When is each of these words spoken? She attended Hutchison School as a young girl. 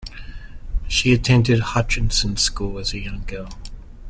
She 0.87 1.13
attended 1.13 1.59
Hutchison 1.59 2.35
School 2.35 2.79
as 2.79 2.91
a 2.91 2.97
young 2.97 3.23
girl. 3.25 3.49